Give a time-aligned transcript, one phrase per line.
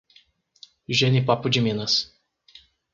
[0.89, 2.11] Jenipapo de Minas